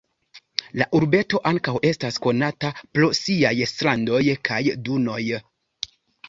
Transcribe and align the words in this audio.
La 0.81 0.85
urbeto 0.99 1.39
ankaŭ 1.49 1.73
estas 1.89 2.17
konata 2.27 2.71
pro 2.97 3.11
siaj 3.19 3.53
strandoj 3.73 4.23
kaj 4.51 4.59
dunoj. 4.89 5.21